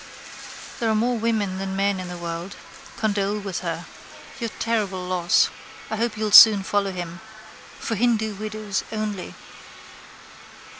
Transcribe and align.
There 0.79 0.89
are 0.89 0.95
more 0.95 1.15
women 1.15 1.59
than 1.59 1.75
men 1.75 1.99
in 1.99 2.07
the 2.07 2.17
world. 2.17 2.55
Condole 2.97 3.37
with 3.37 3.59
her. 3.59 3.85
Your 4.39 4.49
terrible 4.57 5.05
loss. 5.05 5.51
I 5.91 5.95
hope 5.97 6.17
you'll 6.17 6.31
soon 6.31 6.63
follow 6.63 6.91
him. 6.91 7.19
For 7.79 7.93
Hindu 7.93 8.33
widows 8.33 8.83
only. 8.91 9.35